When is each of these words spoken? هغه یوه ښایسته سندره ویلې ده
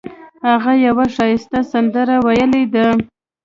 هغه 0.47 0.71
یوه 0.85 1.05
ښایسته 1.15 1.59
سندره 1.71 2.15
ویلې 2.25 2.63
ده 2.73 2.85